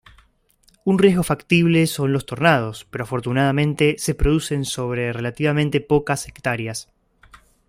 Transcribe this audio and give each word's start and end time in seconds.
Un 0.83 0.97
riesgo 0.97 1.21
factible 1.21 1.85
son 1.85 2.11
los 2.11 2.25
tornados, 2.25 2.85
pero 2.89 3.03
afortunadamente 3.03 3.97
se 3.99 4.15
producen 4.15 4.65
sobre 4.65 5.13
relativamente 5.13 5.79
pocas 5.79 6.27
hectáreas. 6.27 6.87